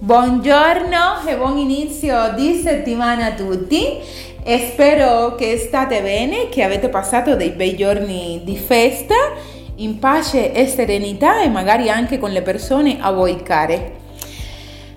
[0.00, 3.98] Buongiorno e buon inizio di settimana a tutti.
[4.44, 9.16] Spero che state bene, che avete passato dei bei giorni di festa
[9.74, 13.96] in pace e serenità e magari anche con le persone a voi care.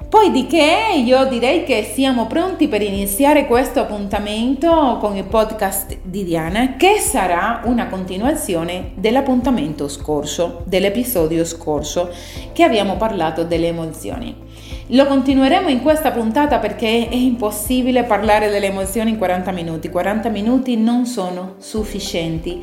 [0.08, 5.98] Poi di che io direi che siamo pronti per iniziare questo appuntamento con il podcast
[6.04, 12.14] di Diana che sarà una continuazione dell'appuntamento scorso, dell'episodio scorso
[12.52, 14.50] che abbiamo parlato delle emozioni.
[14.94, 20.28] Lo continueremo in questa puntata perché è impossibile parlare delle emozioni in 40 minuti, 40
[20.28, 22.62] minuti non sono sufficienti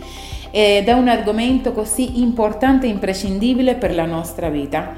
[0.50, 4.94] ed è un argomento così importante e imprescindibile per la nostra vita.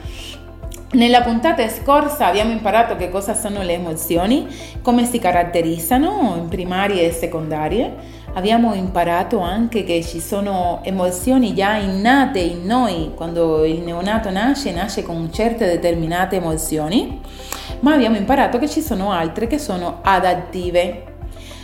[0.93, 4.49] Nella puntata scorsa abbiamo imparato che cosa sono le emozioni,
[4.83, 7.95] come si caratterizzano in primarie e secondarie.
[8.33, 14.73] Abbiamo imparato anche che ci sono emozioni già innate in noi, quando il neonato nasce,
[14.73, 17.21] nasce con certe determinate emozioni,
[17.81, 21.07] ma abbiamo imparato che ci sono altre che sono adattive.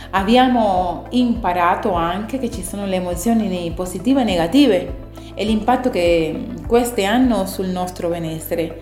[0.09, 4.95] Abbiamo imparato anche che ci sono le emozioni positive e negative
[5.35, 8.81] e l'impatto che queste hanno sul nostro benessere.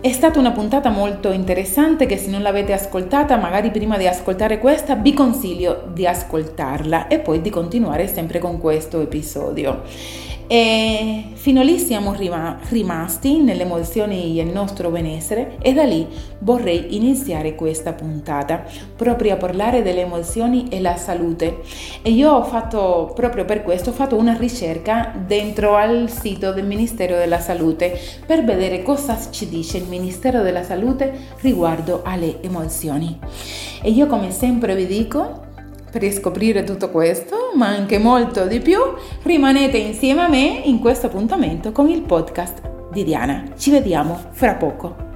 [0.00, 4.60] È stata una puntata molto interessante che se non l'avete ascoltata, magari prima di ascoltare
[4.60, 9.82] questa, vi consiglio di ascoltarla e poi di continuare sempre con questo episodio.
[10.50, 16.06] E fino lì siamo rimasti nelle emozioni e il nostro benessere e da lì
[16.38, 18.64] vorrei iniziare questa puntata
[18.96, 21.58] proprio a parlare delle emozioni e la salute.
[22.00, 26.64] E io ho fatto proprio per questo ho fatto una ricerca dentro al sito del
[26.64, 33.18] Ministero della Salute per vedere cosa ci dice il Ministero della Salute riguardo alle emozioni.
[33.82, 35.46] E io come sempre vi dico
[35.90, 38.78] per scoprire tutto questo, ma anche molto di più,
[39.22, 43.44] rimanete insieme a me in questo appuntamento con il podcast di Diana.
[43.56, 45.07] Ci vediamo fra poco.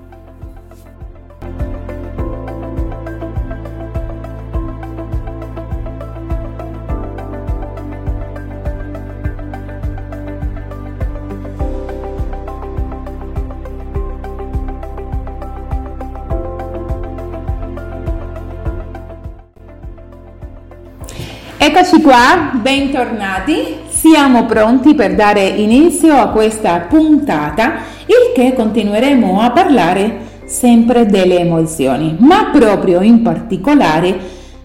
[21.84, 23.78] Eccoci qua, bentornati.
[23.88, 27.72] Siamo pronti per dare inizio a questa puntata,
[28.06, 34.16] il che continueremo a parlare sempre delle emozioni, ma proprio in particolare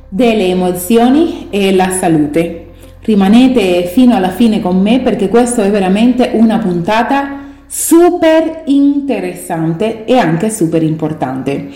[0.07, 2.67] delle emozioni e la salute.
[3.01, 10.19] Rimanete fino alla fine con me perché questa è veramente una puntata super interessante e
[10.19, 11.69] anche super importante.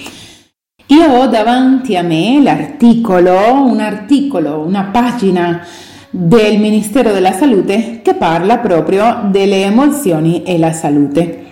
[0.92, 5.66] Io ho davanti a me l'articolo, un articolo, una pagina
[6.10, 11.46] del Ministero della Salute che parla proprio delle emozioni e la salute.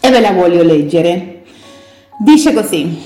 [0.00, 1.42] E ve la voglio leggere.
[2.18, 3.00] Dice così,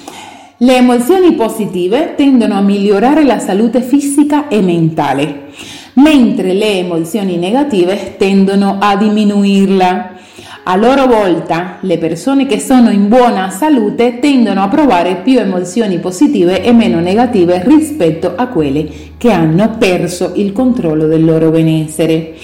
[0.57, 5.49] le emozioni positive tendono a migliorare la salute fisica e mentale,
[5.97, 10.12] mentre le emozioni negative tendono a diminuirla.
[10.65, 15.99] A loro volta, le persone che sono in buona salute tendono a provare più emozioni
[15.99, 22.35] positive e meno negative rispetto a quelle che hanno perso il controllo del loro benessere.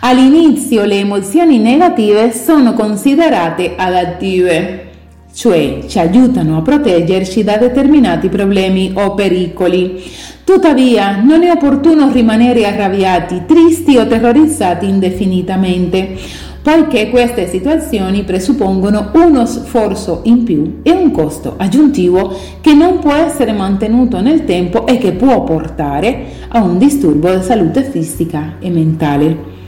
[0.00, 4.88] All'inizio le emozioni negative sono considerate adattive,
[5.32, 10.02] cioè ci aiutano a proteggerci da determinati problemi o pericoli.
[10.42, 19.46] Tuttavia, non è opportuno rimanere arrabbiati, tristi o terrorizzati indefinitamente poiché queste situazioni presuppongono uno
[19.46, 24.98] sforzo in più e un costo aggiuntivo che non può essere mantenuto nel tempo e
[24.98, 29.58] che può portare a un disturbo di salute fisica e mentale.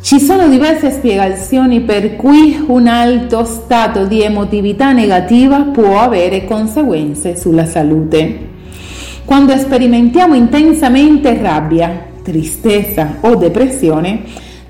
[0.00, 7.36] Ci sono diverse spiegazioni per cui un alto stato di emotività negativa può avere conseguenze
[7.36, 8.38] sulla salute.
[9.24, 14.22] Quando sperimentiamo intensamente rabbia, tristezza o depressione,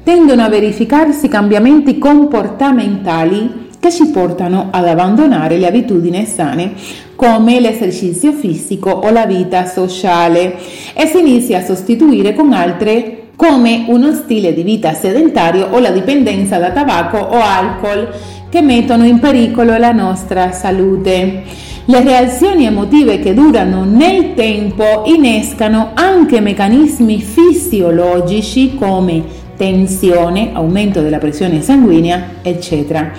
[0.07, 6.75] tendono a verificarsi cambiamenti comportamentali che ci portano ad abbandonare le abitudini sane
[7.17, 10.59] come l'esercizio fisico o la vita sociale
[10.95, 15.91] e si inizia a sostituire con altre come uno stile di vita sedentario o la
[15.91, 18.09] dipendenza da tabacco o alcol
[18.49, 21.43] che mettono in pericolo la nostra salute.
[21.85, 31.19] Le reazioni emotive che durano nel tempo innescano anche meccanismi fisiologici come tensione, aumento della
[31.19, 33.11] pressione sanguigna, eccetera,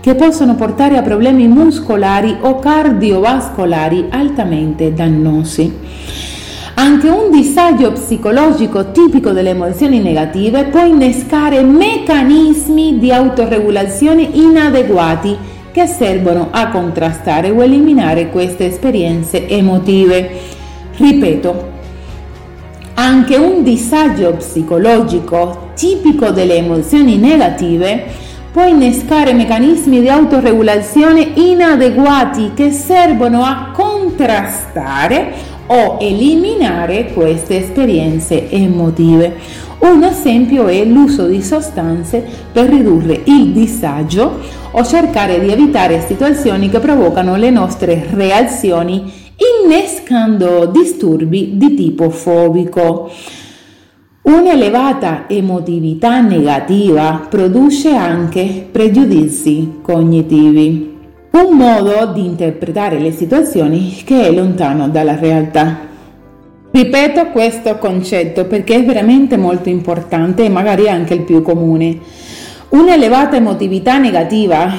[0.00, 5.72] che possono portare a problemi muscolari o cardiovascolari altamente dannosi.
[6.76, 15.36] Anche un disagio psicologico tipico delle emozioni negative può innescare meccanismi di autoregolazione inadeguati
[15.70, 20.30] che servono a contrastare o eliminare queste esperienze emotive.
[20.96, 21.72] Ripeto,
[22.94, 28.04] anche un disagio psicologico tipico delle emozioni negative
[28.52, 35.32] può innescare meccanismi di autoregolazione inadeguati che servono a contrastare
[35.66, 39.36] o eliminare queste esperienze emotive.
[39.78, 44.40] Un esempio è l'uso di sostanze per ridurre il disagio
[44.70, 53.10] o cercare di evitare situazioni che provocano le nostre reazioni innescando disturbi di tipo fobico.
[54.22, 60.96] Un'elevata emotività negativa produce anche pregiudizi cognitivi,
[61.32, 65.92] un modo di interpretare le situazioni che è lontano dalla realtà.
[66.70, 71.98] Ripeto questo concetto perché è veramente molto importante e magari anche il più comune.
[72.70, 74.72] Un'elevata emotività negativa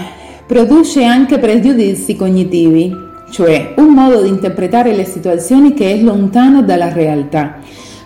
[0.45, 3.04] produce anche pregiudizi cognitivi,
[3.35, 7.59] cioè un modo di interpretare le situazioni che è lontano dalla realtà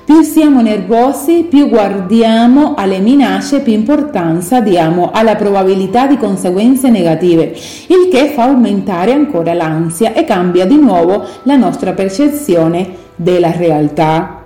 [0.03, 7.53] più siamo nervosi, più guardiamo alle minacce, più importanza diamo alla probabilità di conseguenze negative,
[7.89, 14.38] il che fa aumentare ancora l'ansia e cambia di nuovo la nostra percezione della realtà.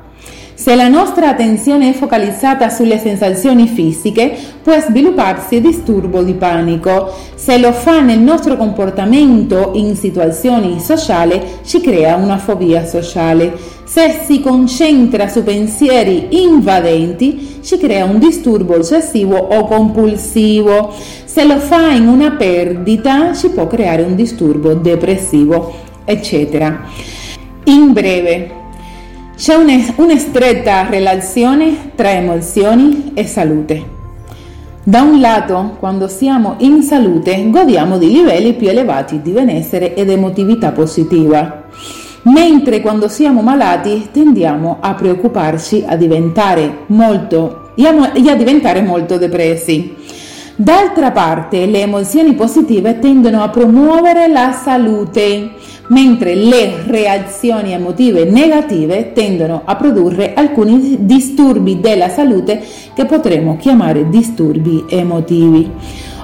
[0.55, 7.11] Se la nostra attenzione è focalizzata sulle sensazioni fisiche, può svilupparsi disturbo di panico.
[7.33, 13.57] Se lo fa nel nostro comportamento in situazioni sociali, ci crea una fobia sociale.
[13.83, 20.93] Se si concentra su pensieri invadenti, ci crea un disturbo ossessivo o compulsivo.
[21.25, 25.73] Se lo fa in una perdita, ci può creare un disturbo depressivo,
[26.05, 26.85] eccetera.
[27.65, 28.61] In breve,
[29.35, 33.91] c'è una stretta relazione tra emozioni e salute.
[34.83, 40.09] Da un lato, quando siamo in salute, godiamo di livelli più elevati di benessere ed
[40.09, 41.63] emotività positiva,
[42.23, 49.95] mentre quando siamo malati tendiamo a preoccuparci, a diventare molto, e a diventare molto depressi.
[50.55, 55.53] D'altra parte, le emozioni positive tendono a promuovere la salute,
[55.87, 62.61] mentre le reazioni emotive negative tendono a produrre alcuni disturbi della salute
[62.93, 65.69] che potremmo chiamare disturbi emotivi.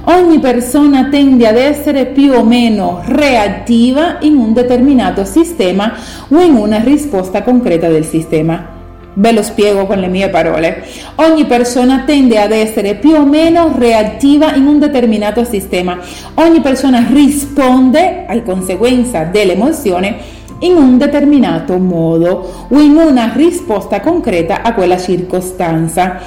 [0.05, 5.93] Ogni persona tende ad essere più o meno reattiva in un determinato sistema
[6.29, 8.78] o in una risposta concreta del sistema.
[9.19, 10.81] Ve lo spiego con le mie parole.
[11.15, 15.99] Ogni persona tende ad essere più o meno reattiva in un determinato sistema.
[16.35, 20.15] Ogni persona risponde a conseguenza dell'emozione
[20.59, 26.19] in un determinato modo o in una risposta concreta a quella circostanza.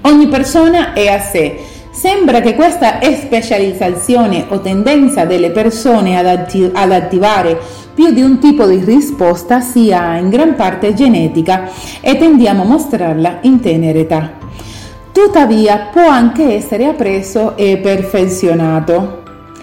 [0.00, 1.60] Ogni persona è a sé.
[1.92, 8.38] Sembra che questa specializzazione o tendenza delle persone ad, atti- ad attivare più di un
[8.38, 11.70] tipo di risposta sia in gran parte genetica
[12.00, 14.32] e tendiamo a mostrarla in tenera età.
[15.12, 19.22] Tuttavia può anche essere appreso e perfezionato,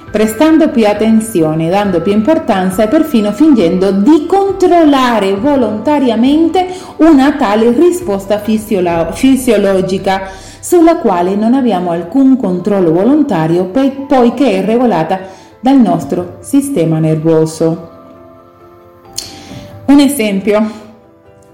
[0.09, 6.67] prestando più attenzione, dando più importanza e perfino fingendo di controllare volontariamente
[6.97, 10.29] una tale risposta fisiolo- fisiologica
[10.61, 15.19] sulla quale non abbiamo alcun controllo volontario poiché è regolata
[15.59, 17.90] dal nostro sistema nervoso.
[19.91, 20.71] Un esempio,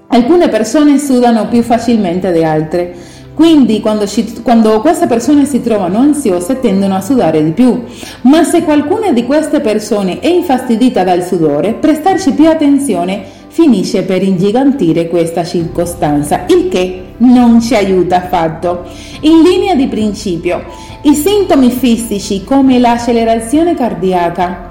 [0.10, 2.94] alcune persone sudano più facilmente di altre,
[3.34, 7.84] quindi quando, ci, quando, queste persone si trovano ansiose tendono a sudare di più,
[8.22, 14.22] ma se qualcuna di queste persone è infastidita dal sudore, prestarci più attenzione finisce per
[14.22, 18.84] ingigantire questa circostanza, il che non ci aiuta affatto.
[19.22, 20.64] In linea di principio,
[21.02, 24.67] i sintomi fisici come l'accelerazione cardiaca,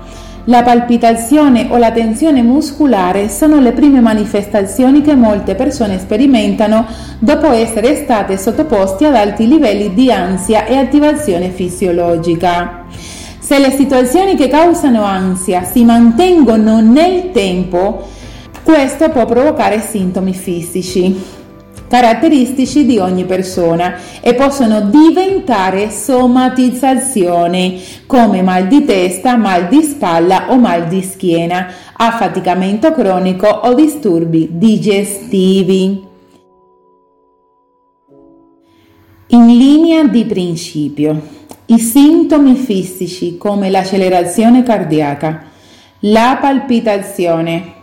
[0.46, 6.86] la palpitazione o la tensione muscolare sono le prime manifestazioni che molte persone sperimentano
[7.18, 12.84] dopo essere state sottoposti ad alti livelli di ansia e attivazione fisiologica.
[13.38, 18.06] Se le situazioni che causano ansia si mantengono nel tempo,
[18.62, 21.44] questo può provocare sintomi fisici
[21.88, 30.50] caratteristici di ogni persona e possono diventare somatizzazioni come mal di testa, mal di spalla
[30.50, 36.04] o mal di schiena, affaticamento cronico o disturbi digestivi.
[39.28, 41.20] In linea di principio,
[41.66, 45.46] i sintomi fisici come l'accelerazione cardiaca,
[46.00, 47.75] la palpitazione,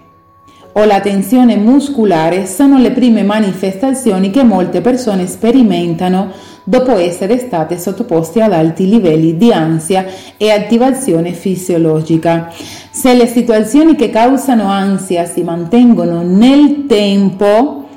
[0.74, 6.32] o la tensione muscolare sono le prime manifestazioni che molte persone sperimentano
[6.64, 10.06] dopo essere state sottoposte ad alti livelli di ansia
[10.38, 12.52] e attivazione fisiologica.
[12.90, 17.88] Se le situazioni che causano ansia si mantengono nel tempo,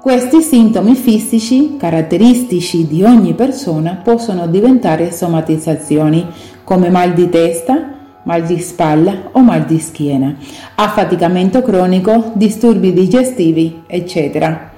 [0.00, 6.26] questi sintomi fisici, caratteristici di ogni persona, possono diventare somatizzazioni
[6.64, 10.34] come mal di testa, mal di spalla o mal di schiena,
[10.74, 14.68] affaticamento cronico, disturbi digestivi, eccetera.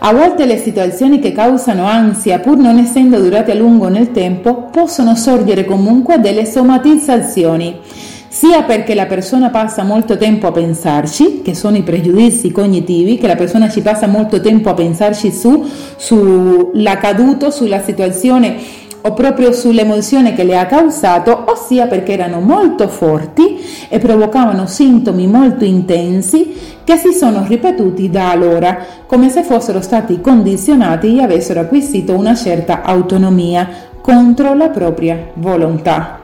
[0.00, 4.68] A volte le situazioni che causano ansia, pur non essendo durate a lungo nel tempo,
[4.70, 7.80] possono sorgere comunque delle somatizzazioni
[8.28, 13.26] sia perché la persona passa molto tempo a pensarci, che sono i pregiudizi cognitivi, che
[13.26, 18.56] la persona ci passa molto tempo a pensarci su, sull'accaduto, sulla situazione
[19.08, 25.26] o proprio sull'emozione che le ha causato, ossia perché erano molto forti e provocavano sintomi
[25.26, 31.60] molto intensi che si sono ripetuti da allora, come se fossero stati condizionati e avessero
[31.60, 33.68] acquisito una certa autonomia
[34.00, 36.20] contro la propria volontà.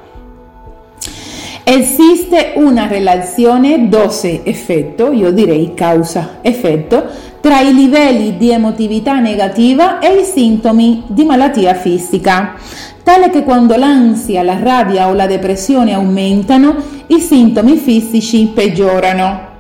[1.64, 10.24] Esiste una relazione dose-effetto, io direi causa-effetto, tra i livelli di emotività negativa e i
[10.24, 12.54] sintomi di malattia fisica,
[13.02, 16.74] tale che quando l'ansia, la rabbia o la depressione aumentano,
[17.08, 19.52] i sintomi fisici peggiorano.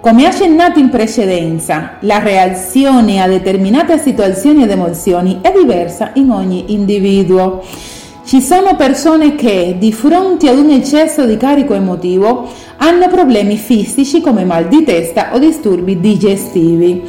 [0.00, 6.72] Come accennato in precedenza, la reazione a determinate situazioni ed emozioni è diversa in ogni
[6.72, 7.64] individuo.
[8.24, 14.20] Ci sono persone che di fronte ad un eccesso di carico emotivo hanno problemi fisici
[14.20, 17.02] come mal di testa o disturbi digestivi,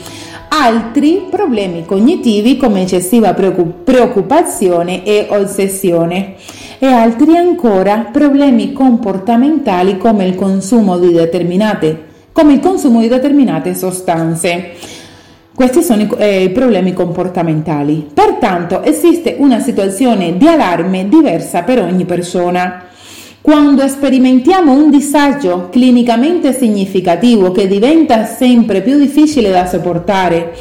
[0.50, 6.34] altri problemi cognitivi come eccessiva preoccupazione e ossessione
[6.80, 13.76] e altri ancora problemi comportamentali come il consumo di determinate, come il consumo di determinate
[13.76, 14.72] sostanze.
[15.56, 18.08] Questi sono i, eh, i, problemi comportamentali.
[18.12, 22.86] Pertanto esiste una situazione di allarme diversa per ogni persona.
[23.40, 30.54] Quando sperimentiamo un disagio clinicamente significativo che diventa sempre più difficile da sopportare,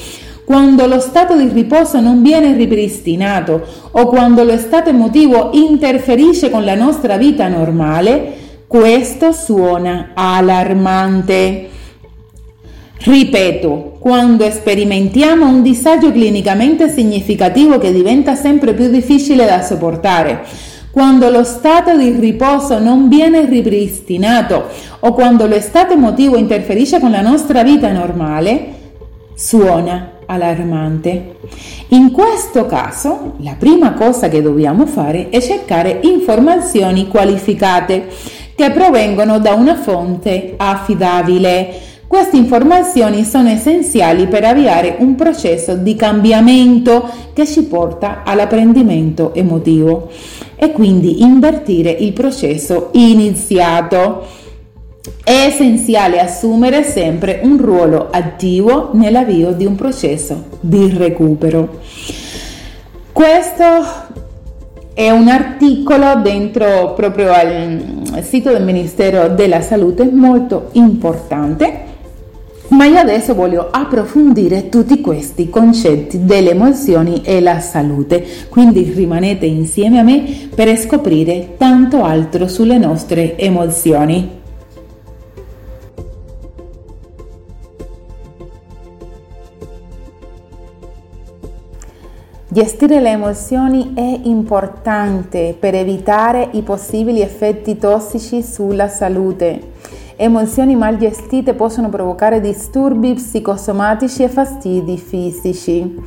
[0.44, 6.64] quando lo stato di riposo non viene ripristinato o quando lo stato emotivo interferisce con
[6.64, 11.68] la nostra vita normale, questo suona allarmante.
[12.98, 20.40] Ripeto, quando sperimentiamo un disagio clinicamente significativo che diventa sempre più difficile da sopportare,
[20.90, 24.64] quando lo stato di riposo non viene ripristinato
[24.98, 28.74] o quando lo stato emotivo interferisce con la nostra vita normale,
[29.34, 31.36] suona allarmante.
[31.90, 38.08] In questo caso, la prima cosa che dobbiamo fare è cercare informazioni qualificate
[38.56, 45.96] che provengono da una fonte affidabile queste informazioni sono essenziali per avviare un processo di
[45.96, 50.10] cambiamento che ci porta all'apprendimento emotivo
[50.54, 54.26] e quindi invertire il processo iniziato.
[55.24, 61.80] È essenziale assumere sempre un ruolo attivo nell'avvio di un processo di recupero.
[63.10, 63.64] Questo
[64.92, 71.88] è un articolo dentro proprio al sito del Ministero della Salute molto importante
[72.72, 79.44] ma io adesso voglio approfondire tutti questi concetti delle emozioni e la salute, quindi rimanete
[79.46, 84.40] insieme a me per scoprire tanto altro sulle nostre emozioni.
[92.48, 99.70] Gestire le emozioni è importante per evitare i possibili effetti tossici sulla salute.
[100.22, 106.00] Emozioni mal gestite possono provocare disturbi psicosomatici e fastidi fisici.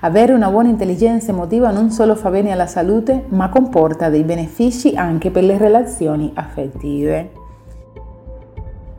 [0.00, 4.94] Avere una buona intelligenza emotiva non solo fa bene alla salute, ma comporta dei benefici
[4.94, 7.30] anche per le relazioni affettive.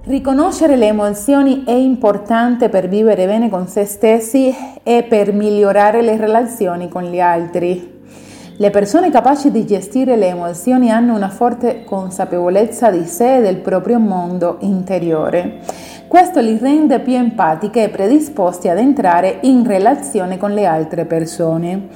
[0.05, 4.51] Riconoscere le emozioni è importante per vivere bene con se stessi
[4.81, 7.92] e per migliorare le relazioni con gli altri.
[8.55, 13.57] Le persone capaci di gestire le emozioni hanno una forte consapevolezza di sé e del
[13.57, 15.61] proprio mondo interiore.
[16.07, 21.87] Questo li rende più empatiche e predisposti ad entrare in relazione con le altre persone.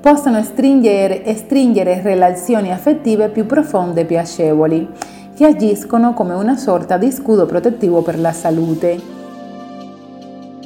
[0.00, 4.88] Possono stringere, stringere relazioni affettive più profonde e piacevoli,
[5.36, 9.00] che agiscono come una sorta di scudo protettivo per la salute.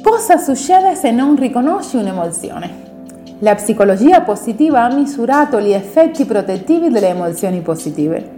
[0.01, 2.84] Cosa succede se non riconosci un'emozione?
[3.39, 8.31] La psicologia positiva ha misurato gli effetti protettivi delle emozioni positive.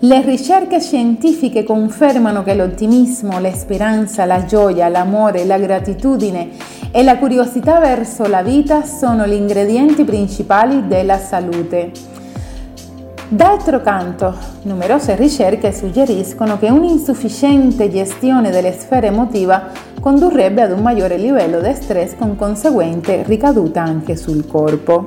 [0.00, 6.50] Le ricerche scientifiche confermano che l'ottimismo, la speranza, la gioia, l'amore, la gratitudine
[6.90, 12.15] e la curiosità verso la vita sono gli ingredienti principali della salute.
[13.28, 19.62] D'altro canto, numerose ricerche suggeriscono che un'insufficiente gestione delle sfere emotive
[20.00, 25.06] condurrebbe ad un maggiore livello di stress con conseguente ricaduta anche sul corpo.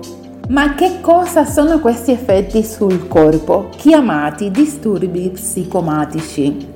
[0.50, 6.68] Ma che cosa sono questi effetti sul corpo, chiamati disturbi psicomatici?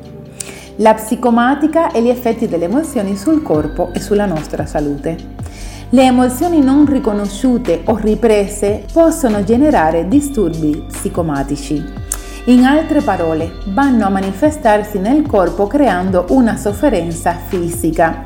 [0.78, 5.18] La psicomatica e gli effetti delle emozioni sul corpo e sulla nostra salute.
[5.94, 11.84] Le emozioni non riconosciute o riprese possono generare disturbi psicomatici.
[12.46, 18.26] In altre parole, vanno a manifestarsi nel corpo creando una sofferenza fisica.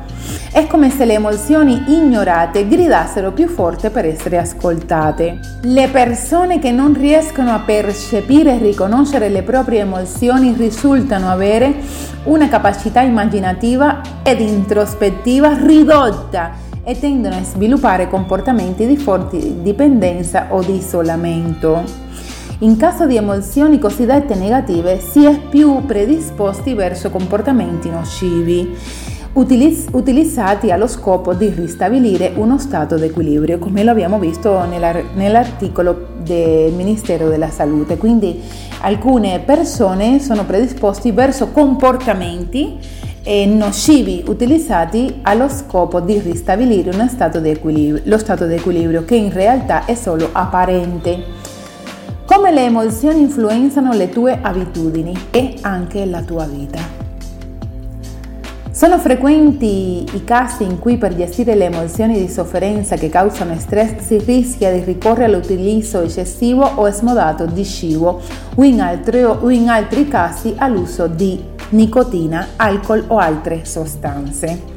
[0.50, 5.38] È come se le emozioni ignorate gridassero più forte per essere ascoltate.
[5.60, 11.74] Le persone che non riescono a percepire e riconoscere le proprie emozioni risultano avere
[12.24, 20.62] una capacità immaginativa ed introspettiva ridotta e tendono a sviluppare comportamenti di forte dipendenza o
[20.62, 21.84] di isolamento.
[22.60, 28.74] In caso di emozioni cosiddette negative si è più predisposti verso comportamenti nocivi
[29.34, 36.72] utilizzati allo scopo di ristabilire uno stato di equilibrio, come lo abbiamo visto nell'articolo del
[36.72, 37.98] Ministero della Salute.
[37.98, 38.40] Quindi
[38.80, 42.78] alcune persone sono predisposti verso comportamenti
[43.28, 49.84] e nocivi utilizzati allo scopo di ristabilire stato lo stato di equilibrio che in realtà
[49.84, 51.24] è solo apparente.
[52.24, 56.78] Come le emozioni influenzano le tue abitudini e anche la tua vita.
[58.70, 64.06] Sono frequenti i casi in cui per gestire le emozioni di sofferenza che causano stress
[64.06, 68.22] si rischia di ricorrere all'utilizzo eccessivo o smodato di cibo
[68.54, 74.76] o in altri, o in altri casi all'uso di nicotina, alcol o altre sostanze.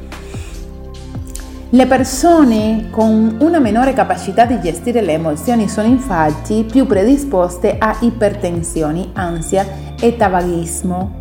[1.74, 7.96] Le persone con una minore capacità di gestire le emozioni sono infatti più predisposte a
[8.00, 9.66] ipertensione, ansia
[9.98, 11.16] e tabagismo.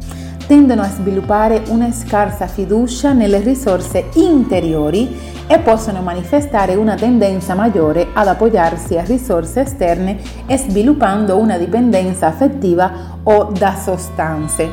[0.46, 5.16] Tendono a sviluppare una scarsa fiducia nelle risorse interiori
[5.48, 10.20] e possono manifestare una tendenza maggiore ad appoggiarsi a risorse esterne
[10.58, 14.70] sviluppando una dipendenza affettiva o da sostanze.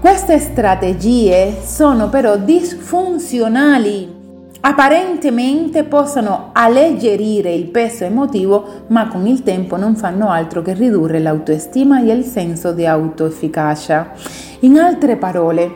[0.00, 4.18] Queste strategie sono però disfunzionali.
[4.62, 11.18] Apparentemente possono alleggerire il peso emotivo, ma con il tempo non fanno altro che ridurre
[11.18, 14.12] l'autostima e il senso di autoefficacia.
[14.60, 15.70] In altre parole,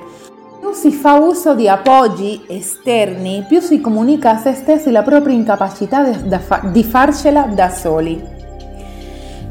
[0.59, 5.35] più si fa uso di appoggi esterni, più si comunica a se stessi la propria
[5.35, 6.03] incapacità
[6.73, 8.23] di farcela da soli.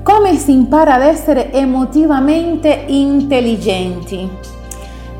[0.02, 4.53] Come si impara ad essere emotivamente intelligenti?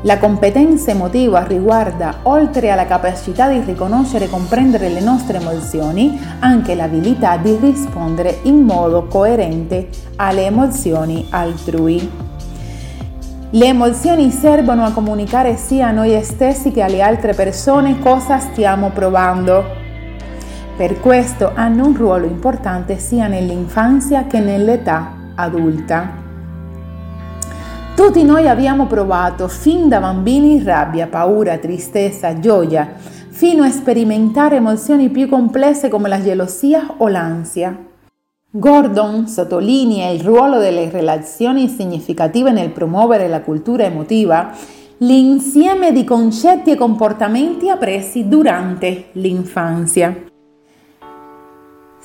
[0.04, 6.74] La competenza emotiva riguarda, oltre alla capacità di riconoscere e comprendere le nostre emozioni, anche
[6.74, 12.10] l'abilità di rispondere in modo coerente alle emozioni altrui.
[13.48, 18.90] Le emozioni servono a comunicare sia a noi stessi che alle altre persone cosa stiamo
[18.90, 19.64] provando.
[20.76, 26.23] Per questo hanno un ruolo importante sia nell'infanzia che nell'età adulta.
[27.94, 32.94] Tutti noi abbiamo provato fin da bambini rabbia, paura, tristezza, gioia,
[33.28, 37.86] fino a sperimentare emozioni più complesse come la gelosia o l'ansia.
[38.50, 44.50] Gordon sottolinea il ruolo delle relazioni significative nel promuovere la cultura emotiva,
[44.98, 50.33] l'insieme di concetti e comportamenti appresi durante l'infanzia.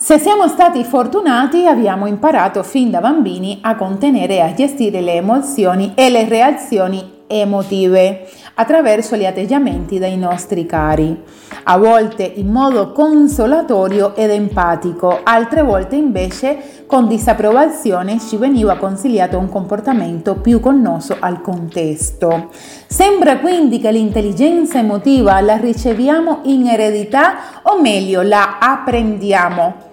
[0.01, 5.15] Se siamo stati fortunati abbiamo imparato fin da bambini a contenere e a gestire le
[5.15, 11.21] emozioni e le reazioni emotive attraverso gli atteggiamenti dei nostri cari,
[11.63, 19.38] a volte in modo consolatorio ed empatico, altre volte invece con disapprovazione ci veniva consigliato
[19.38, 22.47] un comportamento più connoso al contesto.
[22.88, 29.88] Sembra quindi che l'intelligenza emotiva la riceviamo in eredità o meglio la apprendiamo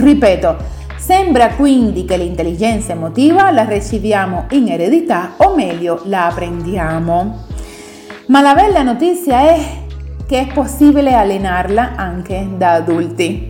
[0.00, 0.56] Ripeto,
[0.96, 7.46] sembra quindi che l'intelligenza emotiva la riceviamo in eredità o meglio la apprendiamo.
[8.26, 9.60] Ma la bella notizia è
[10.24, 13.48] che è possibile allenarla anche da adulti.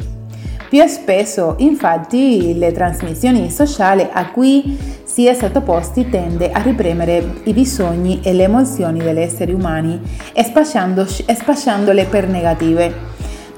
[0.71, 7.53] Più spesso, infatti, le trasmissioni sociali a cui si è sottoposti tende a riprimere i
[7.53, 10.01] bisogni e le emozioni degli esseri umani
[10.35, 13.08] spacciandole per negative.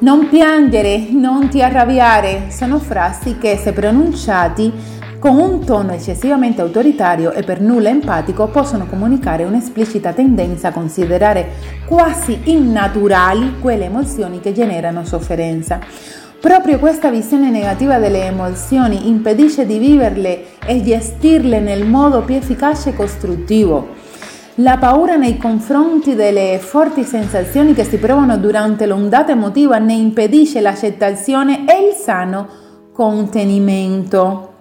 [0.00, 4.72] Non piangere, non ti arrabbiare, sono frasi che se pronunciati
[5.18, 11.50] con un tono eccessivamente autoritario e per nulla empatico possono comunicare un'esplicita tendenza a considerare
[11.84, 15.80] quasi innaturali quelle emozioni che generano sofferenza.
[16.40, 22.88] Proprio questa visione negativa delle emozioni impedisce di viverle e gestirle nel modo più efficace
[22.88, 23.99] e costruttivo.
[24.60, 30.60] La paura nei confronti delle forti sensazioni che si provano durante l'ondata emotiva ne impedisce
[30.60, 32.46] l'accettazione e il sano
[32.92, 34.52] contenimento.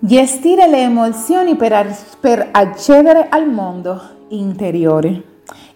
[0.00, 5.22] Gestire le emozioni per, per accedere al mondo interiore.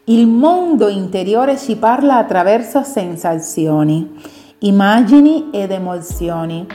[0.04, 4.20] Il mondo interiore ci parla attraverso sensazioni,
[4.58, 6.66] immagini ed emozioni.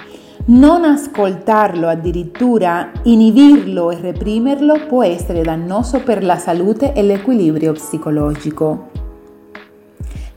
[0.45, 8.89] Non ascoltarlo, addirittura inibirlo e reprimerlo può essere dannoso per la salute e l'equilibrio psicologico.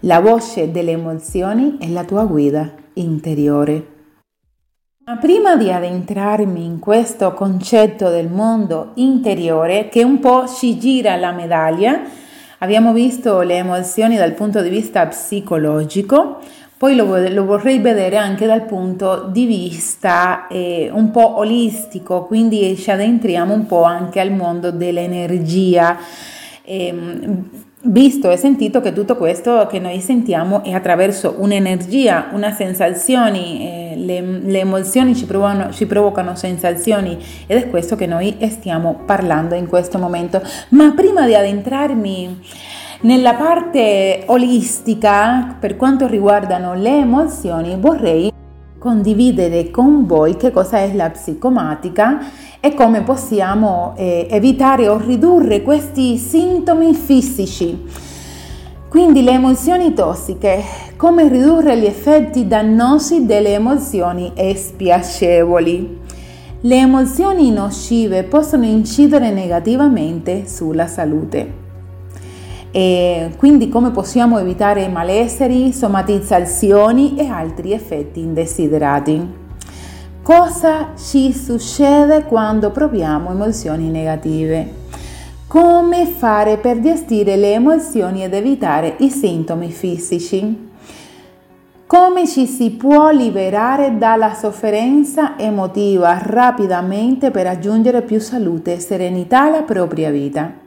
[0.00, 3.86] La voce delle emozioni è la tua guida interiore.
[5.06, 11.16] Ma prima di addentrarmi in questo concetto del mondo interiore che un po' ci gira
[11.16, 12.02] la medaglia,
[12.58, 16.38] abbiamo visto le emozioni dal punto di vista psicologico,
[16.78, 22.76] poi lo, lo, vorrei vedere anche dal punto di vista eh, un po' olistico, quindi
[22.76, 25.98] ci addentriamo un po' anche al mondo dell'energia.
[26.62, 26.94] Eh,
[27.88, 33.96] visto e sentito che tutto questo che noi sentiamo è attraverso un'energia, una sensazioni, eh,
[33.96, 39.54] le, le, emozioni ci provocano, ci provocano sensazioni ed è questo che noi stiamo parlando
[39.54, 40.42] in questo momento.
[40.70, 42.42] Ma prima di addentrarmi
[43.06, 48.32] nella parte olistica, per quanto riguardano le emozioni, vorrei
[48.80, 52.18] condividere con voi che cosa è la psicomatica
[52.58, 57.84] e come possiamo eh, evitare o ridurre questi sintomi fisici.
[58.88, 60.64] Quindi le emozioni tossiche,
[60.96, 65.98] come ridurre gli effetti dannosi delle emozioni spiacevoli.
[66.60, 71.65] Le emozioni nocive possono incidere negativamente sulla salute.
[72.70, 79.44] E quindi come possiamo evitare malesseri, somatizzazioni e altri effetti indesiderati.
[80.22, 84.84] Cosa ci succede quando proviamo emozioni negative?
[85.46, 90.64] Come fare per gestire le emozioni ed evitare i sintomi fisici?
[91.86, 99.42] Come ci si può liberare dalla sofferenza emotiva rapidamente per raggiungere più salute e serenità
[99.42, 100.65] alla propria vita?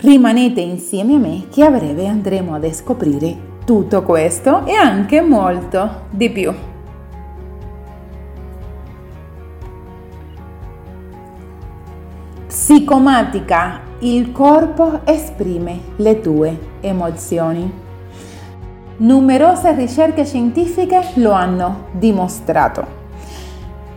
[0.00, 6.02] Rimanete insieme a me che a breve andremo a scoprire tutto questo e anche molto
[6.10, 6.54] di più.
[12.46, 13.80] Psicomatica.
[13.98, 17.68] Il corpo esprime le tue emozioni.
[18.98, 22.86] Numerose ricerche scientifiche lo hanno dimostrato.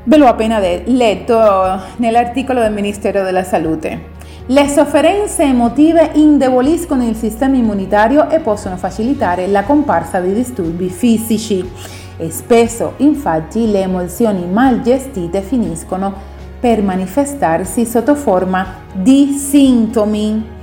[0.06, 4.18] Ve l'ho appena letto nell'articolo del Ministero della Salute.
[4.47, 11.69] Le sofferenze emotive indeboliscono il sistema immunitario e possono facilitare la comparsa di disturbi fisici
[12.17, 16.12] e spesso infatti le emozioni mal gestite finiscono
[16.60, 20.60] per manifestarsi sotto forma di sintomi.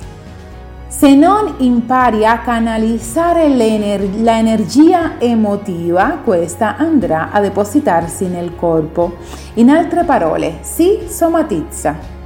[0.88, 9.18] Se non impari a canalizzare l'energia emotiva, questa andrà a depositarsi nel corpo.
[9.54, 12.17] In altre parole, si somatizza.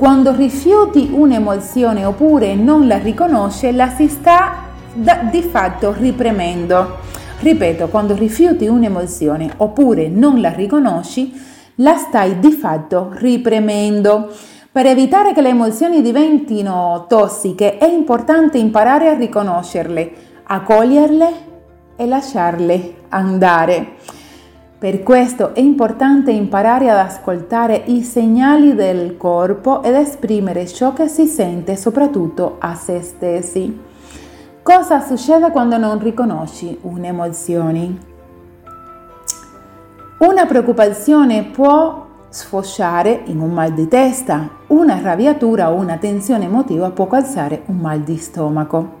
[0.00, 6.96] Quando rifiuti un'emozione oppure non la riconosce, la si sta da, di fatto riprimendo.
[7.38, 11.38] Ripeto, quando rifiuti un'emozione oppure non la riconosci,
[11.76, 14.34] la stai di fatto riprimendo.
[14.72, 20.12] Per evitare che le emozioni diventino tossiche è importante imparare a riconoscerle,
[20.44, 21.32] accoglierle
[21.96, 24.19] e lasciarle andare.
[24.80, 31.06] Per questo è importante imparare ad ascoltare i segnali del corpo ed esprimere ciò che
[31.06, 33.78] si sente soprattutto a se stessi.
[34.62, 37.98] Cosa succede quando non riconosci un'emozione?
[40.20, 46.88] Una preoccupazione può sfociare in un mal di testa, una arrabbiatura o una tensione emotiva
[46.88, 48.96] può causare un mal di stomaco.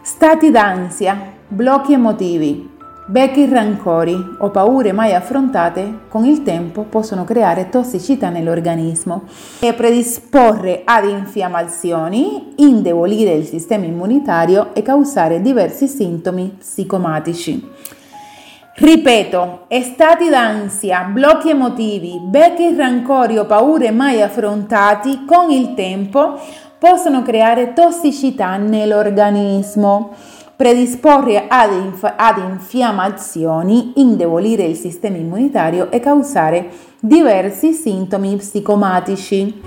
[0.00, 1.16] Stati d'ansia,
[1.46, 2.71] blocchi emotivi,
[3.12, 9.24] Vecchi rancori o paure mai affrontate con il tempo possono creare tossicità nell'organismo
[9.60, 17.68] e predisporre ad infiammazioni, indebolire il sistema immunitario e causare diversi sintomi psicomatici.
[18.76, 26.40] Ripeto, stati d'ansia, blocchi emotivi, vecchi rancori o paure mai affrontati con il tempo
[26.78, 30.14] possono creare tossicità nell'organismo
[30.56, 36.68] predisporre ad, inf- ad infiammazioni, indebolire il sistema immunitario e causare
[37.00, 39.60] diversi sintomi psicomatici.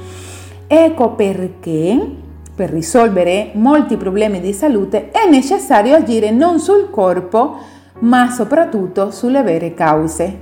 [0.68, 2.24] Ecco perché
[2.56, 7.58] per risolvere molti problemi di salute è necessario agire non sul corpo,
[8.00, 10.40] ma soprattutto sulle vere cause,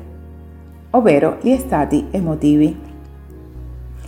[0.92, 2.92] ovvero gli stati emotivi.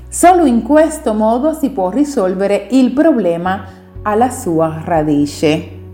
[0.07, 3.65] Solo in questo modo si può risolvere il problema
[4.03, 5.84] alla sua radice.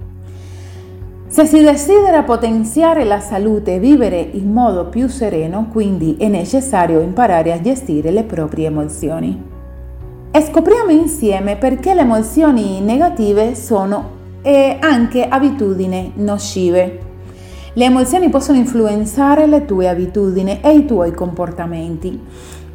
[1.32, 7.00] Se si desidera potenziare la salute e vivere in modo più sereno, quindi è necessario
[7.00, 9.42] imparare a gestire le proprie emozioni.
[10.30, 14.10] E scopriamo insieme perché le emozioni negative sono
[14.44, 17.00] anche abitudini nocive.
[17.76, 22.20] Le emozioni possono influenzare le tue abitudini e i tuoi comportamenti.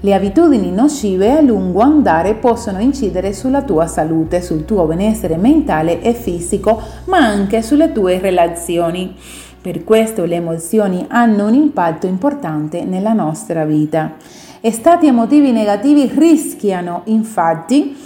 [0.01, 6.03] Le abitudini nocive a lungo andare possono incidere sulla tua salute, sul tuo benessere mentale
[6.03, 9.17] e fisico, ma anche sulle tue relazioni.
[9.61, 14.13] Per questo le emozioni hanno un impatto importante nella nostra vita.
[14.71, 17.97] Stati emotivi negativi rischiano infatti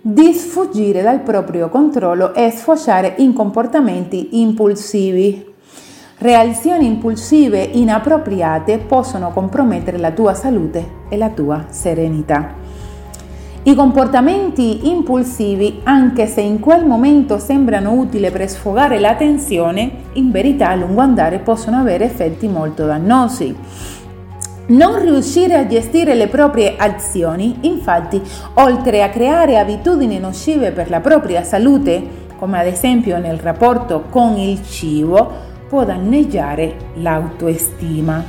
[0.00, 5.49] di sfuggire dal proprio controllo e sfociare in comportamenti impulsivi.
[6.22, 12.52] Reazioni impulsive inappropriate possono compromettere la tua salute e la tua serenità.
[13.62, 20.30] I comportamenti impulsivi, anche se in quel momento sembrano utili per sfogare la tensione, in
[20.30, 23.56] verità a lungo andare possono avere effetti molto dannosi.
[24.66, 28.20] Non riuscire a gestire le proprie azioni, infatti,
[28.56, 34.36] oltre a creare abitudini nocive per la propria salute, come ad esempio nel rapporto con
[34.36, 38.24] il cibo, può danneggiare l'autoestima.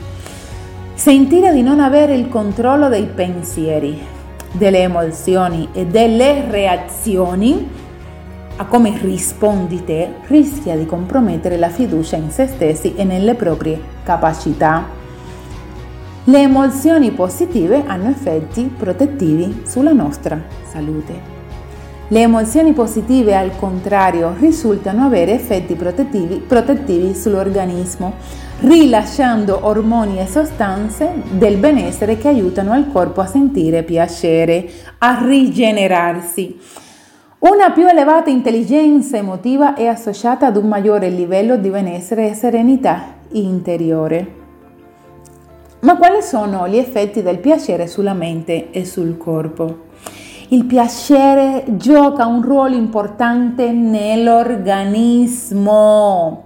[0.93, 3.99] Sentire di non avere il controllo dei pensieri,
[4.51, 7.67] delle emozioni e delle reazioni
[8.57, 13.81] a come rispondi te rischia di compromettere la fiducia in se stessi e nelle proprie
[14.03, 14.85] capacità.
[16.25, 21.30] Le emozioni positive hanno effetti protettivi sulla nostra salute.
[22.11, 28.15] Le emozioni positive, al contrario, risultano avere effetti protettivi, protettivi sull'organismo,
[28.59, 36.59] rilasciando ormoni e sostanze del benessere che aiutano il corpo a sentire piacere, a rigenerarsi.
[37.39, 43.03] Una più elevata intelligenza emotiva è associata ad un maggiore livello di benessere e serenità
[43.29, 44.39] interiore.
[45.79, 49.87] Ma quali sono gli effetti del piacere sulla mente e sul corpo?
[50.53, 56.43] Il piacere gioca un ruolo importante nell'organismo,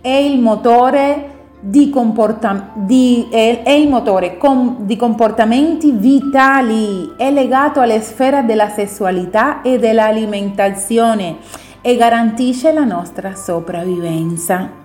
[0.00, 7.32] è il motore di, comporta- di, è, è il motore com- di comportamenti vitali, è
[7.32, 11.38] legato alla sfera della sessualità e dell'alimentazione
[11.80, 14.77] e garantisce la nostra sopravvivenza.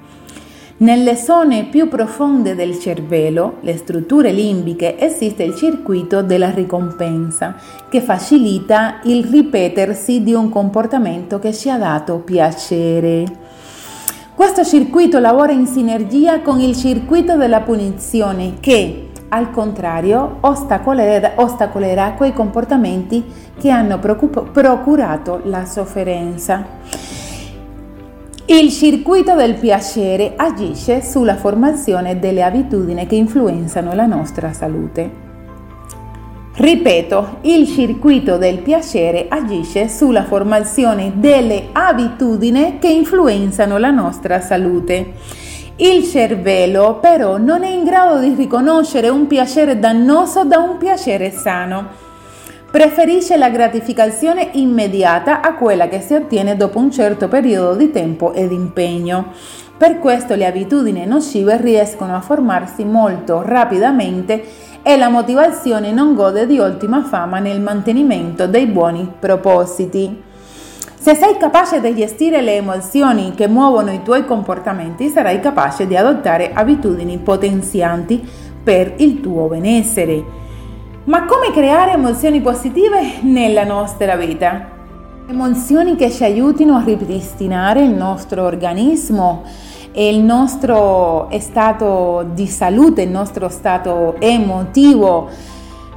[0.76, 7.56] Nelle zone più profonde del cervello, le strutture limbiche, esiste il circuito della ricompensa
[7.88, 13.24] che facilita il ripetersi di un comportamento che ci ha dato piacere.
[14.34, 22.14] Questo circuito lavora in sinergia con il circuito della punizione che, al contrario, ostacolerà, ostacolerà
[22.14, 23.24] quei comportamenti
[23.60, 27.13] che hanno procurato la sofferenza.
[28.46, 35.10] Il circuito del piacere agisce sulla formazione delle abitudini che influenzano la nostra salute.
[36.54, 45.14] Ripeto, il circuito del piacere agisce sulla formazione delle abitudini che influenzano la nostra salute.
[45.78, 51.32] Il cervello però non è in grado di riconoscere un piacere dannoso da un piacere
[51.32, 52.03] sano
[52.74, 58.34] preferisce la gratificazione immediata a quella che si ottiene dopo un certo periodo di tempo
[58.34, 59.32] ed impegno.
[59.78, 64.44] Per questo le abitudini nocive riescono a formarsi molto rapidamente
[64.82, 70.24] e la motivazione non gode di ottima fama nel mantenimento dei buoni propositi.
[70.98, 75.96] Se sei capace di gestire le emozioni che muovono i tuoi comportamenti, sarai capace di
[75.96, 78.28] adottare abitudini potenzianti
[78.64, 80.42] per il tuo benessere.
[81.06, 84.70] Ma come creare emozioni positive nella nostra vita?
[85.28, 89.44] Emozioni che ci aiutino a ripristinare il nostro organismo
[89.92, 95.28] e il nostro stato di salute, il nostro stato emotivo.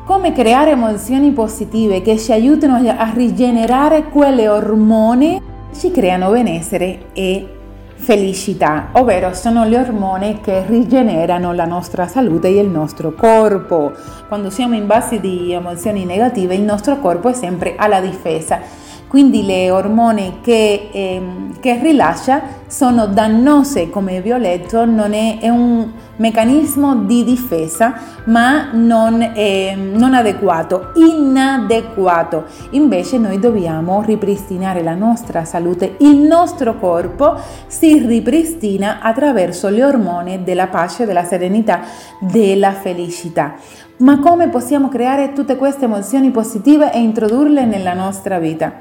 [0.05, 5.41] Come creare emozioni positive che ci aiutino a rigenerare quelle ormoni
[5.71, 7.56] che ci creano benessere e
[7.97, 13.93] felicità, ovvero sono le ormoni che rigenerano la nostra salute e il nostro corpo.
[14.29, 18.85] Quando siamo in base di emozioni negative, il nostro corpo è sempre alla difesa.
[19.09, 21.23] quindi le ormoni che, eh,
[21.61, 27.95] che rilascia sono dannose, come vi ho letto, non è, è un meccanismo di difesa,
[28.25, 32.45] ma non, è, non adeguato, inadeguato.
[32.71, 40.43] Invece noi dobbiamo ripristinare la nostra salute, il nostro corpo si ripristina attraverso le ormoni
[40.43, 41.81] della pace, della serenità,
[42.21, 43.55] della felicità.
[43.99, 48.75] Ma come possiamo creare tutte queste emozioni positive e introdurle nella nostra vita?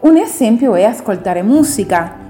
[0.00, 2.26] Un esempio è ascoltare musica,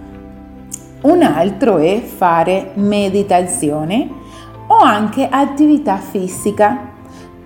[1.02, 4.08] un altro è fare meditazione
[4.66, 6.92] o anche attività fisica,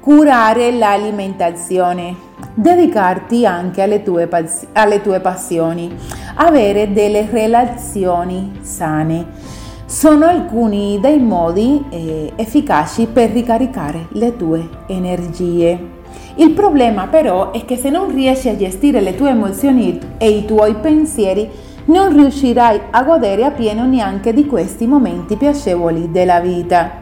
[0.01, 2.17] curare l'alimentazione,
[2.55, 4.29] dedicarti anche alle tue,
[4.73, 5.95] alle tue passioni,
[6.37, 9.61] avere delle relazioni sane
[9.93, 15.91] sono alcuni dei modi eh, efficaci per ricaricare le tue energie.
[16.37, 20.47] Il problema però è che se non riesci a gestire le tue emozioni e i
[20.47, 21.47] tuoi pensieri,
[21.87, 27.01] non riuscirai a godere appieno neanche di questi momenti piacevoli della vita.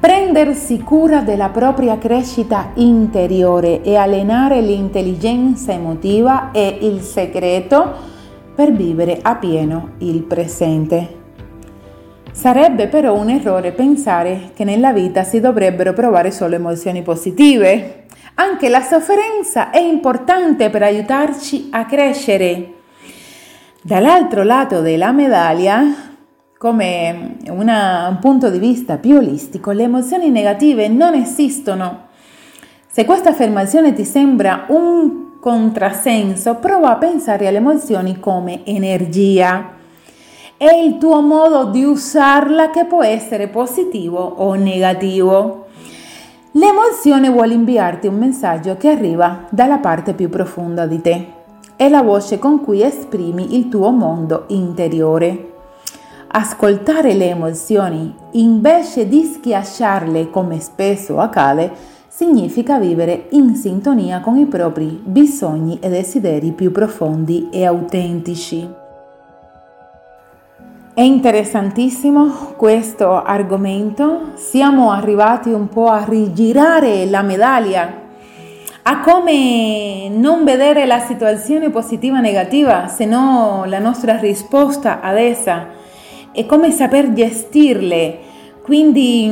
[0.00, 7.94] Prendersi cura della propria crescita interiore e allenare l'intelligenza emotiva è il segreto
[8.54, 11.16] per vivere appieno il presente.
[12.30, 18.04] Sarebbe però un errore pensare che nella vita si dovrebbero provare solo emozioni positive.
[18.34, 22.77] Anche la sofferenza è importante per aiutarci a crescere.
[23.82, 25.82] Dall'altro lato della medaglia,
[26.58, 32.06] come una, un punto di vista più olistico, le emozioni negative non esistono.
[32.90, 39.76] Se questa affermazione ti sembra un contrassenso, prova a pensare alle emozioni come energia
[40.58, 45.66] è il tuo modo di usarla che può essere positivo o negativo.
[46.52, 51.37] L'emozione vuole inviarti un messaggio che arriva dalla parte più profonda di te.
[51.78, 55.52] È la voce con cui esprimi il tuo mondo interiore.
[56.26, 61.70] Ascoltare le emozioni invece di schiacciarle come spesso accade
[62.08, 68.68] significa vivere in sintonia con i propri bisogni e desideri più profondi e autentici.
[70.92, 78.06] È interessantissimo questo argomento, siamo arrivati un po' a rigirare la medaglia,
[78.90, 85.18] a come non vedere la situazione positiva o negativa, se no la nostra risposta ad
[85.18, 85.66] essa
[86.32, 88.18] e come saper gestirle.
[88.62, 89.26] Quindi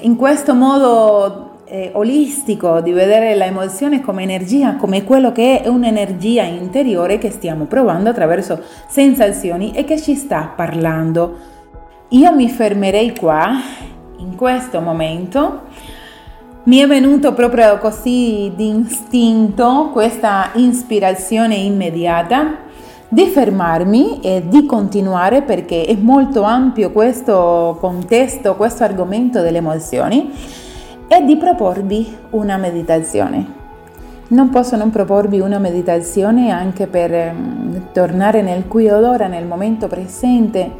[0.00, 6.42] in questo modo eh, olistico di vedere l'emozione come energia, come quello che è un'energia
[6.42, 11.38] interiore che stiamo provando attraverso sensazioni e che ci sta parlando.
[12.10, 13.50] Io mi fermerei qua
[14.18, 15.68] in questo momento.
[16.62, 22.68] Mi è venuto proprio così di istinto questa ispirazione immediata
[23.08, 30.30] di fermarmi e di continuare perché è molto ampio questo contesto, questo argomento delle emozioni
[31.08, 33.58] e di proporvi una meditazione.
[34.28, 39.46] Non posso non proporvi una meditazione anche per um, tornare nel qui ed ora, nel
[39.46, 40.70] momento presente,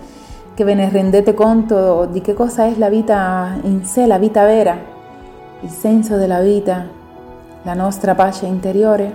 [0.52, 4.44] che ve ne rendete conto di che cosa è la vita in sé, la vita
[4.44, 4.89] vera,
[5.62, 6.86] il senso della vita,
[7.62, 9.12] la nostra pace interiore,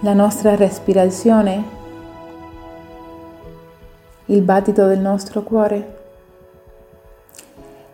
[0.00, 1.64] la nostra respirazione,
[4.26, 6.02] il battito del nostro cuore.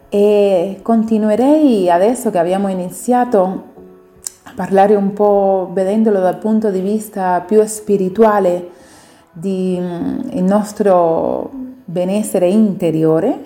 [0.09, 3.69] E continuerei adesso che abbiamo iniziato
[4.45, 8.71] a parlare un po' vedendolo dal punto di vista più spirituale
[9.33, 11.51] del mm, nostro
[11.85, 13.43] benessere interiore,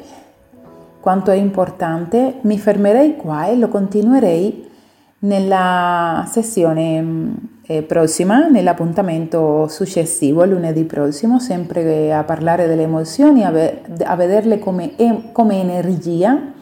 [1.04, 4.70] quanto è importante, mi fermerei qua e lo continuerei
[5.18, 7.32] nella sessione mm,
[7.66, 14.94] eh, prossima, nell'appuntamento successivo, lunedì prossimo, sempre a parlare delle emozioni, a, vederle come,
[15.32, 16.52] come energia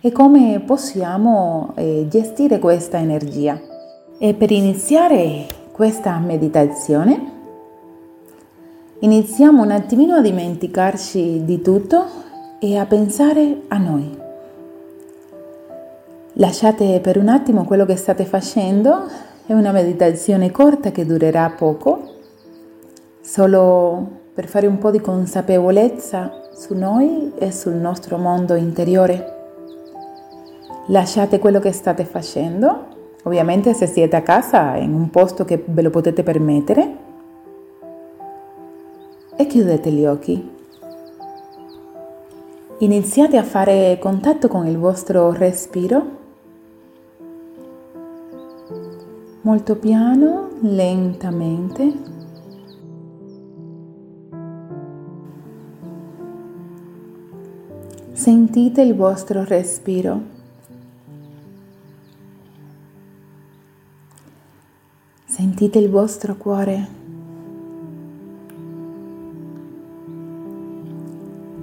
[0.00, 3.60] e come possiamo eh, gestire questa energia.
[4.18, 7.32] E per iniziare questa meditazione
[9.00, 12.28] iniziamo un attimino a dimenticarci di tutto
[12.62, 14.18] e a pensare a noi.
[16.34, 19.06] Lasciate per un attimo quello che state facendo,
[19.46, 22.16] è una meditazione corta che durerà poco,
[23.22, 29.38] solo per fare un po' di consapevolezza su noi e sul nostro mondo interiore.
[30.88, 32.86] Lasciate quello che state facendo,
[33.24, 36.96] ovviamente se siete a casa in un posto che ve lo potete permettere
[39.34, 40.58] e chiudete gli occhi.
[42.82, 46.18] Iniziate a fare contatto con il vostro respiro.
[49.42, 51.92] Molto piano lentamente.
[58.12, 60.22] Sentite il vostro respiro.
[65.26, 66.99] Sentite il vostro cuore.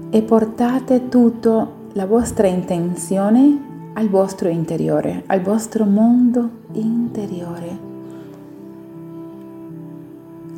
[0.09, 7.77] E portate tutta la vostra intenzione al vostro interiore, al vostro mondo interiore,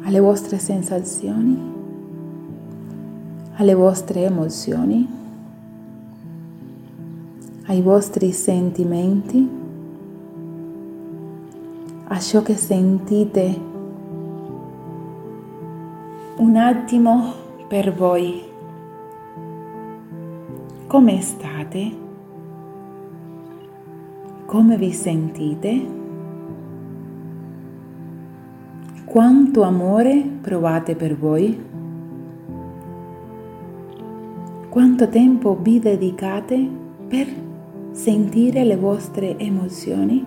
[0.04, 1.58] alle vostre sensazioni,
[3.54, 5.08] alle vostre emozioni,
[7.68, 9.50] ai vostri sentimenti,
[12.08, 13.60] a ciò che sentite
[16.38, 17.34] un attimo
[17.68, 18.49] per voi.
[20.90, 21.92] Come state?
[24.48, 25.86] Come vi sentite?
[29.06, 31.64] Quanto amore provate per voi?
[34.70, 36.68] Quanto tempo vi dedicate
[37.08, 37.28] per
[37.92, 40.26] sentire le vostre emozioni?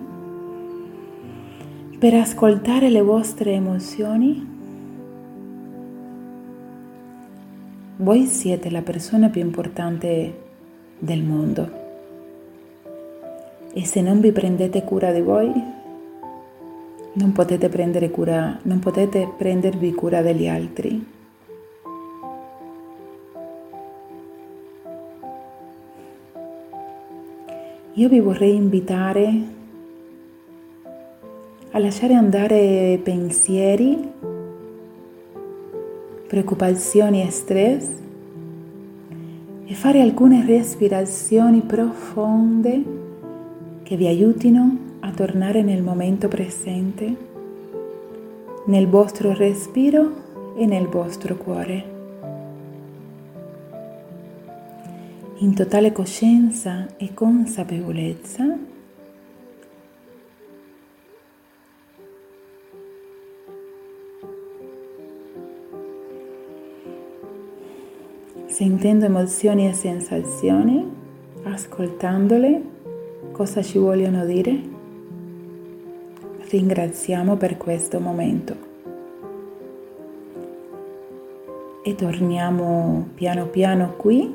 [1.99, 4.47] Per ascoltare le vostre emozioni?
[7.97, 10.42] Voi siete la persona più importante
[11.03, 11.81] del mondo.
[13.73, 15.51] E se non vi prendete cura di voi,
[17.13, 21.05] non potete, prendere cura, non potete prendervi cura degli altri.
[27.95, 29.41] Io vi vorrei invitare
[31.71, 34.11] a lasciare andare pensieri,
[36.27, 38.02] preoccupazioni e stress
[39.65, 42.83] e fare alcune respirazioni profonde
[43.83, 47.15] che vi aiutino a tornare nel momento presente,
[48.65, 51.91] nel vostro respiro e nel vostro cuore.
[55.37, 58.71] In totale coscienza e consapevolezza
[68.53, 70.87] sentendo emozioni e sensazioni,
[71.41, 72.61] ascoltandole
[73.31, 74.61] cosa ci vogliono dire?
[76.51, 78.55] Ringraziamo per questo momento
[81.81, 84.31] e torniamo piano piano qui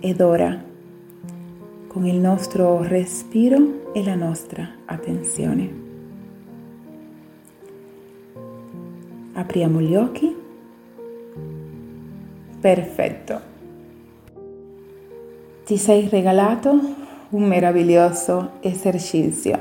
[0.00, 0.60] ed ora
[1.86, 5.84] con il nostro respiro e la nostra attenzione.
[9.34, 10.45] Apriamo gli occhi.
[12.66, 13.40] Perfetto.
[15.64, 16.76] Ti sei regalato
[17.28, 19.56] un meraviglioso esercizio.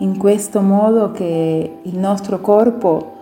[0.00, 3.16] In questo modo che il nostro corpo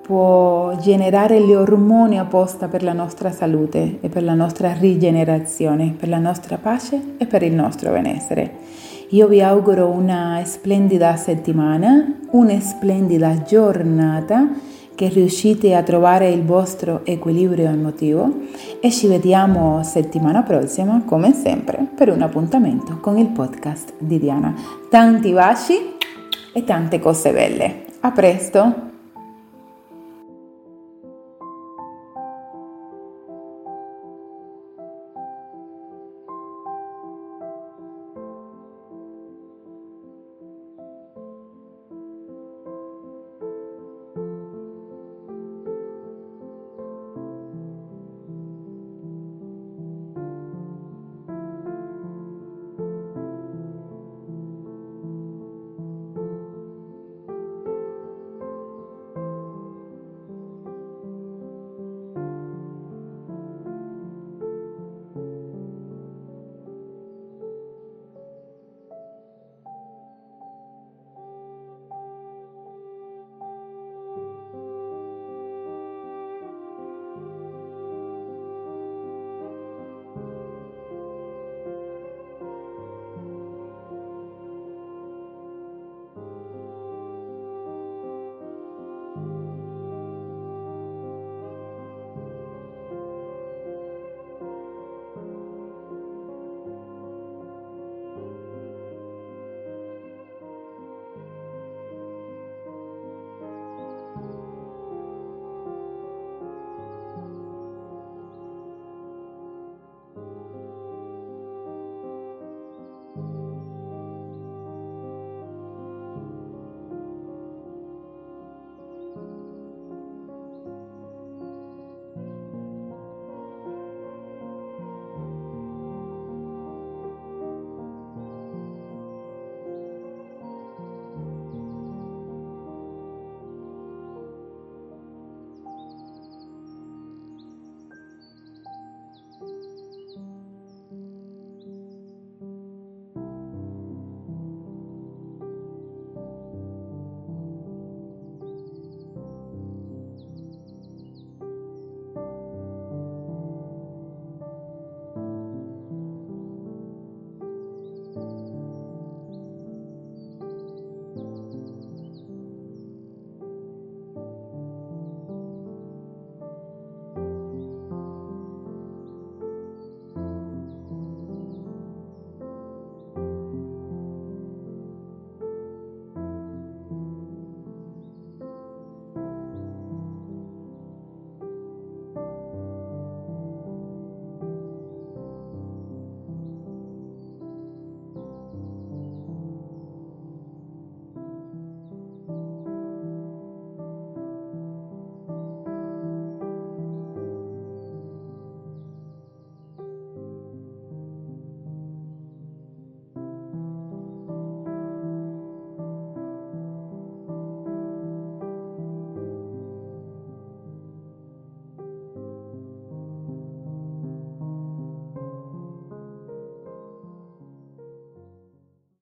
[0.00, 6.08] può generare gli ormoni apposta per la nostra salute e per la nostra rigenerazione, per
[6.08, 8.58] la nostra pace e per il nostro benessere.
[9.08, 17.02] Io vi auguro una splendida settimana, una splendida giornata che riuscite a trovare il vostro
[17.04, 18.32] equilibrio emotivo
[18.80, 24.52] e ci vediamo settimana prossima, come sempre, per un appuntamento con il podcast di Diana.
[24.90, 25.74] Tanti baci
[26.52, 27.84] e tante cose belle.
[28.00, 28.85] A presto!